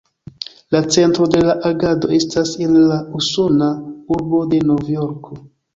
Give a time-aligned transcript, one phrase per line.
[0.75, 3.71] La centro de la agado estas en la usona
[4.19, 5.45] urbo de Novjorko.